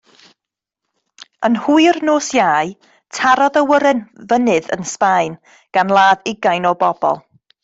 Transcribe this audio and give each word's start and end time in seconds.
Yn 1.49 1.57
hwyr 1.65 1.99
nos 2.09 2.29
Iau 2.37 2.71
tarodd 3.17 3.61
awyren 3.61 4.01
fynydd 4.33 4.71
yn 4.77 4.89
Sbaen, 4.95 5.37
gan 5.79 5.95
ladd 6.01 6.27
ugain 6.35 6.71
o 6.73 6.75
bobl. 6.83 7.23